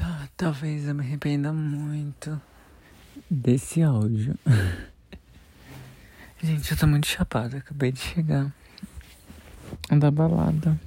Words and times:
Tá, 0.00 0.30
talvez 0.34 0.88
eu 0.88 0.94
me 0.94 1.02
arrependa 1.02 1.52
muito 1.52 2.40
desse 3.30 3.82
áudio. 3.82 4.34
Gente, 6.42 6.70
eu 6.70 6.76
tô 6.78 6.86
muito 6.86 7.06
chapada, 7.06 7.58
acabei 7.58 7.92
de 7.92 8.00
chegar 8.00 8.50
da 9.90 10.10
balada. 10.10 10.80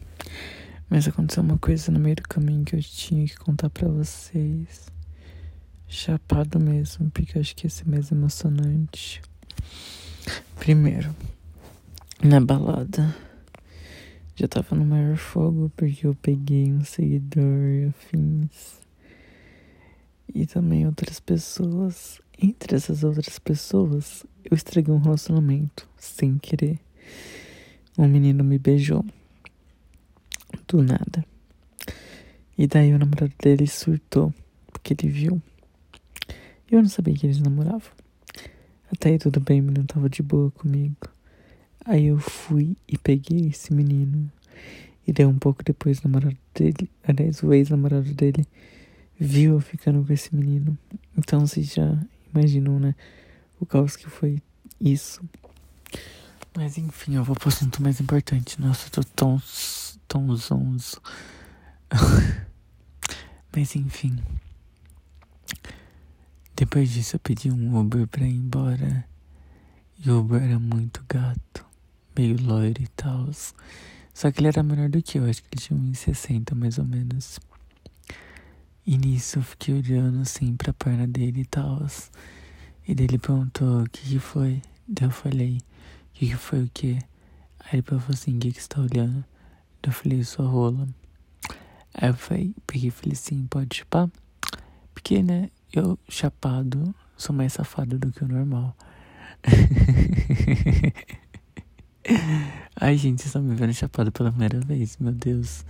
Mas 0.89 1.07
aconteceu 1.07 1.43
uma 1.43 1.59
coisa 1.59 1.91
no 1.91 1.99
meio 1.99 2.15
do 2.15 2.23
caminho 2.23 2.65
que 2.65 2.75
eu 2.75 2.81
tinha 2.81 3.23
que 3.27 3.37
contar 3.37 3.69
pra 3.69 3.87
vocês. 3.87 4.87
Chapado 5.87 6.59
mesmo, 6.59 7.11
porque 7.11 7.37
eu 7.37 7.41
acho 7.41 7.55
que 7.55 7.67
ia 7.67 7.69
ser 7.69 7.87
mais 7.87 8.11
emocionante. 8.11 9.21
Primeiro, 10.57 11.15
na 12.19 12.41
balada. 12.41 13.15
Já 14.35 14.47
tava 14.47 14.75
no 14.75 14.83
maior 14.83 15.17
fogo 15.17 15.71
porque 15.77 16.07
eu 16.07 16.15
peguei 16.15 16.73
um 16.73 16.83
seguidor 16.83 17.69
e 17.69 17.85
afins. 17.89 18.82
E 20.33 20.45
também 20.45 20.85
outras 20.85 21.19
pessoas. 21.19 22.21
Entre 22.41 22.75
essas 22.75 23.03
outras 23.03 23.37
pessoas, 23.39 24.25
eu 24.43 24.55
estraguei 24.55 24.93
um 24.93 24.99
relacionamento 24.99 25.87
sem 25.97 26.37
querer. 26.37 26.79
Um 27.97 28.07
menino 28.07 28.43
me 28.43 28.57
beijou. 28.57 29.05
Do 30.67 30.81
nada. 30.81 31.23
E 32.57 32.67
daí 32.67 32.93
o 32.93 32.99
namorado 32.99 33.33
dele 33.41 33.67
surtou 33.67 34.33
porque 34.71 34.93
ele 34.93 35.11
viu. 35.11 35.41
Eu 36.69 36.81
não 36.81 36.89
sabia 36.89 37.13
que 37.13 37.25
eles 37.25 37.39
namoravam. 37.39 37.91
Até 38.91 39.09
aí 39.09 39.19
tudo 39.19 39.39
bem, 39.39 39.61
o 39.61 39.63
menino 39.63 39.85
tava 39.85 40.09
de 40.09 40.21
boa 40.21 40.51
comigo. 40.51 40.95
Aí 41.85 42.05
eu 42.05 42.19
fui 42.19 42.75
e 42.87 42.97
peguei 42.97 43.47
esse 43.47 43.73
menino. 43.73 44.31
E 45.05 45.11
daí 45.11 45.25
um 45.25 45.37
pouco 45.37 45.63
depois 45.63 45.99
o 45.99 46.03
namorado 46.03 46.37
dele, 46.53 46.89
aliás, 47.03 47.43
o 47.43 47.53
ex-namorado 47.53 48.13
dele, 48.13 48.45
viu 49.19 49.53
eu 49.53 49.59
ficando 49.59 50.05
com 50.05 50.13
esse 50.13 50.35
menino. 50.35 50.77
Então 51.17 51.41
vocês 51.41 51.73
já 51.73 51.97
imaginam, 52.33 52.79
né? 52.79 52.95
O 53.59 53.65
caos 53.65 53.95
que 53.95 54.09
foi 54.09 54.41
isso. 54.79 55.21
Mas 56.55 56.77
enfim, 56.77 57.15
eu 57.15 57.23
vou 57.23 57.35
pro 57.35 57.49
assunto 57.49 57.81
mais 57.81 57.99
importante. 57.99 58.61
Nossa, 58.61 58.87
eu 58.87 58.91
tô 58.91 59.03
tão, 59.03 59.41
tão 60.07 60.35
zonzo. 60.35 61.01
Mas 63.55 63.75
enfim. 63.75 64.21
Depois 66.55 66.91
disso 66.91 67.15
eu 67.15 67.19
pedi 67.19 67.51
um 67.51 67.79
Uber 67.79 68.07
pra 68.07 68.25
ir 68.25 68.35
embora. 68.35 69.05
E 70.05 70.09
o 70.09 70.19
Uber 70.19 70.41
era 70.41 70.59
muito 70.59 71.03
gato. 71.07 71.65
Meio 72.15 72.39
loiro 72.41 72.81
e 72.81 72.87
tal. 72.89 73.29
Só 74.13 74.31
que 74.31 74.39
ele 74.39 74.49
era 74.49 74.61
menor 74.61 74.89
do 74.89 75.01
que 75.01 75.17
eu, 75.17 75.25
acho 75.25 75.41
que 75.41 75.49
ele 75.51 75.61
tinha 75.61 75.79
1,60 75.79 76.53
mais 76.53 76.77
ou 76.77 76.85
menos. 76.85 77.39
E 78.85 78.97
nisso 78.97 79.39
eu 79.39 79.43
fiquei 79.43 79.73
olhando 79.75 80.19
assim 80.21 80.55
pra 80.57 80.73
perna 80.73 81.07
dele 81.07 81.41
e 81.41 81.45
tal. 81.45 81.85
E 82.85 82.93
daí 82.93 83.05
ele 83.05 83.17
perguntou 83.17 83.83
o 83.83 83.89
que 83.89 84.01
que 84.09 84.19
foi. 84.19 84.61
Daí 84.87 85.07
eu 85.07 85.11
falei, 85.11 85.57
o 85.57 86.13
que 86.13 86.27
que 86.27 86.35
foi 86.35 86.63
o 86.63 86.69
quê? 86.73 86.99
Aí 87.59 87.75
ele 87.75 87.81
falou 87.81 88.03
assim, 88.09 88.35
o 88.35 88.39
que 88.39 88.51
que 88.51 88.61
você 88.61 88.67
tá 88.67 88.81
olhando? 88.81 89.23
Daí 89.81 89.89
eu 89.89 89.93
falei, 89.93 90.23
sua 90.23 90.45
rola. 90.45 90.87
Aí 91.93 92.09
eu 92.09 92.13
falei, 92.13 92.53
peguei 92.67 92.89
e 92.89 92.91
falei 92.91 93.13
assim, 93.13 93.47
pode 93.47 93.77
chupar? 93.77 94.09
Porque, 94.93 95.23
né, 95.23 95.49
eu, 95.71 95.97
chapado, 96.09 96.93
sou 97.15 97.33
mais 97.35 97.53
safado 97.53 97.97
do 97.97 98.11
que 98.11 98.23
o 98.23 98.27
normal. 98.27 98.75
Ai, 102.75 102.97
gente, 102.97 103.21
vocês 103.21 103.27
estão 103.27 103.41
me 103.41 103.55
vendo 103.55 103.73
chapado 103.73 104.11
pela 104.11 104.29
primeira 104.29 104.59
vez, 104.59 104.97
meu 104.97 105.13
Deus. 105.13 105.65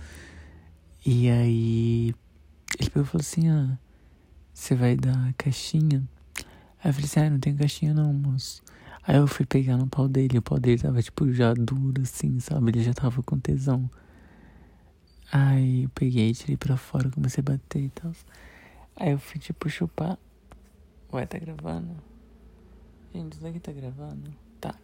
E 1.06 1.30
aí, 1.30 2.14
ele 2.78 2.90
pegou 2.90 3.02
e 3.02 3.06
falou 3.06 3.20
assim: 3.20 3.48
Ah, 3.48 3.78
você 4.52 4.74
vai 4.74 4.96
dar 4.96 5.32
caixinha? 5.34 6.02
Aí 6.82 6.90
eu 6.90 6.92
falei 6.92 7.04
assim: 7.06 7.20
Ah, 7.20 7.30
não 7.30 7.38
tem 7.38 7.56
caixinha 7.56 7.94
não, 7.94 8.12
moço. 8.12 8.62
Aí 9.06 9.16
eu 9.16 9.26
fui 9.26 9.44
pegar 9.44 9.76
no 9.76 9.86
pau 9.86 10.08
dele, 10.08 10.38
o 10.38 10.42
pau 10.42 10.58
dele 10.58 10.80
tava 10.80 11.02
tipo 11.02 11.30
já 11.32 11.52
duro 11.52 12.00
assim, 12.00 12.40
sabe? 12.40 12.70
Ele 12.70 12.82
já 12.82 12.94
tava 12.94 13.22
com 13.22 13.38
tesão. 13.38 13.88
Aí 15.30 15.84
eu 15.84 15.90
peguei, 15.90 16.32
tirei 16.32 16.56
pra 16.56 16.76
fora, 16.76 17.10
comecei 17.10 17.42
a 17.42 17.50
bater 17.50 17.82
e 17.82 17.90
tal. 17.90 18.12
Aí 18.96 19.10
eu 19.10 19.18
fui 19.18 19.40
tipo 19.40 19.68
chupar. 19.68 20.18
Ué, 21.12 21.26
tá 21.26 21.38
gravando? 21.38 21.96
Gente, 23.12 23.32
isso 23.32 23.42
daqui 23.42 23.60
tá 23.60 23.72
gravando? 23.72 24.32
Tá. 24.60 24.74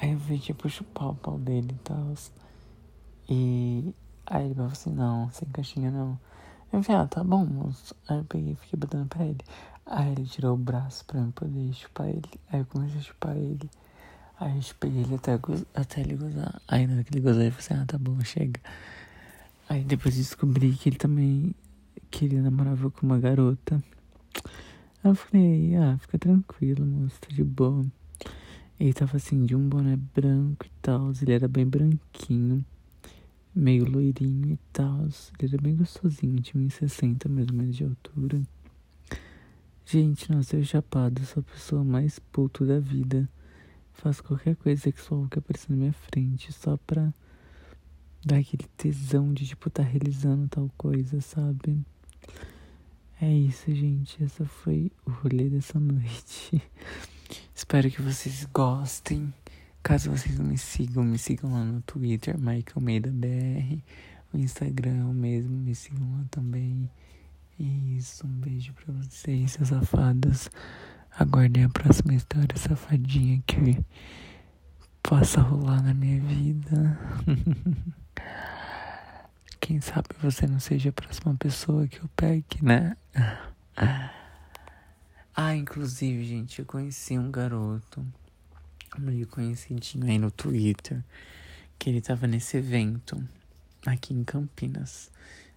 Aí 0.00 0.12
eu 0.12 0.18
fui 0.18 0.38
tipo 0.38 0.68
chupar 0.68 1.10
o 1.10 1.14
pau 1.14 1.38
dele 1.38 1.72
e 1.72 1.84
tal. 1.84 2.14
E 3.28 3.94
aí 4.30 4.46
ele 4.46 4.54
falou 4.54 4.70
assim, 4.70 4.92
não, 4.92 5.30
sem 5.32 5.48
caixinha 5.48 5.90
não. 5.90 6.18
Eu 6.72 6.82
falei, 6.82 7.02
ah, 7.02 7.06
tá 7.08 7.24
bom, 7.24 7.44
moço. 7.44 7.94
Aí 8.08 8.18
eu 8.18 8.24
peguei 8.24 8.52
e 8.52 8.56
fiquei 8.56 8.78
batendo 8.78 9.06
pra 9.06 9.24
ele. 9.24 9.40
Aí 9.84 10.12
ele 10.12 10.24
tirou 10.24 10.54
o 10.54 10.56
braço 10.56 11.04
pra 11.04 11.20
eu 11.20 11.32
poder 11.32 11.72
chupar 11.74 12.08
ele. 12.08 12.30
Aí 12.50 12.60
eu 12.60 12.66
comecei 12.66 13.00
a 13.00 13.02
chupar 13.02 13.36
ele. 13.36 13.68
Aí 14.38 14.56
eu 14.56 14.62
chupei 14.62 14.90
ele 14.90 15.16
até, 15.16 15.38
até 15.74 16.00
ele 16.00 16.16
gozar. 16.16 16.62
Aí 16.68 16.86
na 16.86 16.94
hora 16.94 17.04
que 17.04 17.12
ele 17.12 17.20
gozou, 17.20 17.42
eu 17.42 17.52
falei 17.52 17.66
assim, 17.66 17.82
ah, 17.82 17.86
tá 17.86 17.98
bom, 17.98 18.18
chega. 18.20 18.60
Aí 19.68 19.84
depois 19.84 20.16
descobri 20.16 20.72
que 20.72 20.88
ele 20.88 20.96
também 20.96 21.54
que 22.10 22.24
ele 22.24 22.40
namorava 22.40 22.90
com 22.90 23.06
uma 23.06 23.18
garota. 23.18 23.82
Aí 25.02 25.10
eu 25.10 25.14
falei, 25.14 25.76
ah, 25.76 25.96
fica 25.98 26.18
tranquilo, 26.18 26.84
moço, 26.84 27.20
tá 27.20 27.28
de 27.30 27.44
boa. 27.44 27.84
Ele 28.78 28.92
tava 28.92 29.16
assim, 29.16 29.44
de 29.44 29.54
um 29.54 29.68
boné 29.68 29.96
branco 30.14 30.66
e 30.66 30.70
tal, 30.80 31.12
ele 31.20 31.32
era 31.32 31.46
bem 31.46 31.66
branquinho, 31.66 32.64
meio 33.54 33.84
loirinho 33.84 34.54
e 34.54 34.58
tal. 34.72 35.06
Ele 35.38 35.54
era 35.54 35.62
bem 35.62 35.76
gostosinho, 35.76 36.40
tinha 36.40 36.64
uns 36.64 36.74
60 36.74 37.28
mais 37.28 37.48
ou 37.48 37.54
menos 37.54 37.76
de 37.76 37.84
altura. 37.84 38.42
Gente, 39.84 40.30
nossa, 40.30 40.56
eu 40.56 40.64
chapado, 40.64 41.24
sou 41.26 41.40
a 41.40 41.52
pessoa 41.52 41.84
mais 41.84 42.18
puto 42.18 42.64
da 42.64 42.78
vida. 42.78 43.28
Faço 43.92 44.22
qualquer 44.22 44.56
coisa 44.56 44.80
sexual 44.80 45.26
que 45.28 45.38
apareça 45.38 45.66
na 45.68 45.76
minha 45.76 45.92
frente 45.92 46.52
só 46.52 46.76
pra 46.86 47.12
dar 48.24 48.36
aquele 48.38 48.64
tesão 48.76 49.32
de, 49.32 49.46
tipo, 49.46 49.68
tá 49.68 49.82
realizando 49.82 50.48
tal 50.48 50.70
coisa, 50.76 51.20
sabe? 51.20 51.78
É 53.20 53.30
isso, 53.32 53.74
gente. 53.74 54.22
Essa 54.22 54.46
foi 54.46 54.90
o 55.04 55.10
rolê 55.10 55.50
dessa 55.50 55.78
noite. 55.80 56.62
Espero 57.54 57.90
que 57.90 58.00
vocês 58.00 58.46
gostem. 58.52 59.32
Caso 59.82 60.10
vocês 60.10 60.38
não 60.38 60.44
me 60.44 60.58
sigam, 60.58 61.02
me 61.02 61.18
sigam 61.18 61.52
lá 61.52 61.64
no 61.64 61.80
Twitter, 61.82 62.38
Mike 62.38 62.72
Almeida 62.76 63.10
BR. 63.10 63.82
O 64.32 64.38
Instagram 64.38 65.06
o 65.06 65.14
mesmo, 65.14 65.56
me 65.56 65.74
sigam 65.74 66.12
lá 66.12 66.24
também. 66.30 66.88
E 67.58 67.96
isso, 67.96 68.26
um 68.26 68.30
beijo 68.30 68.72
pra 68.74 68.94
vocês, 68.94 69.52
seus 69.52 69.68
safadas. 69.68 70.50
Aguardem 71.18 71.64
a 71.64 71.68
próxima 71.68 72.14
história 72.14 72.56
safadinha 72.56 73.42
que 73.46 73.84
possa 75.02 75.40
rolar 75.40 75.82
na 75.82 75.92
minha 75.92 76.20
vida. 76.20 76.98
Quem 79.60 79.80
sabe 79.80 80.08
você 80.22 80.46
não 80.46 80.60
seja 80.60 80.90
a 80.90 80.92
próxima 80.92 81.34
pessoa 81.34 81.86
que 81.86 82.00
eu 82.00 82.08
pegue, 82.16 82.62
né? 82.62 82.96
Ah, 85.34 85.56
inclusive, 85.56 86.24
gente, 86.24 86.60
eu 86.60 86.66
conheci 86.66 87.18
um 87.18 87.30
garoto 87.30 88.06
meio 88.98 89.26
conhecidinho 89.26 90.06
aí 90.06 90.18
no 90.18 90.30
Twitter, 90.30 91.02
que 91.78 91.88
ele 91.88 92.00
tava 92.00 92.26
nesse 92.26 92.56
evento 92.56 93.22
aqui 93.86 94.12
em 94.12 94.24
Campinas. 94.24 95.10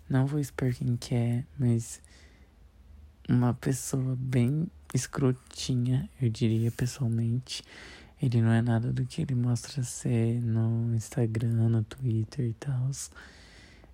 Não 0.10 0.26
vou 0.26 0.40
expor 0.40 0.74
quem 0.74 0.96
que 0.96 1.16
é, 1.16 1.44
mas 1.58 2.02
uma 3.28 3.54
pessoa 3.54 4.16
bem 4.18 4.70
escrotinha, 4.94 6.10
eu 6.22 6.30
diria 6.30 6.72
pessoalmente. 6.72 7.64
Ele 8.22 8.42
não 8.42 8.52
é 8.52 8.62
nada 8.62 8.94
do 8.94 9.06
que 9.06 9.22
ele 9.22 9.36
mostra 9.36 9.84
ser 9.84 10.40
no 10.42 10.96
Instagram, 10.96 11.70
no 11.70 11.84
Twitter 11.84 12.46
e 12.46 12.54
tal. 12.54 12.90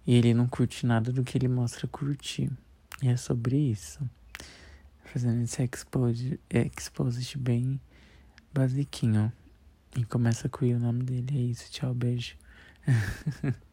E 0.05 0.15
ele 0.15 0.33
não 0.33 0.47
curte 0.47 0.85
nada 0.85 1.11
do 1.11 1.23
que 1.23 1.37
ele 1.37 1.47
mostra 1.47 1.87
curtir. 1.87 2.51
E 3.01 3.07
é 3.07 3.17
sobre 3.17 3.55
isso. 3.55 3.99
Fazendo 5.05 5.41
esse 5.43 5.63
expose, 5.63 6.39
exposit 6.49 7.37
bem 7.37 7.79
basiquinho. 8.53 9.31
E 9.95 10.03
começa 10.05 10.47
com 10.47 10.65
o 10.65 10.79
nome 10.79 11.03
dele. 11.03 11.37
É 11.37 11.41
isso. 11.41 11.71
Tchau, 11.71 11.93
beijo. 11.93 12.35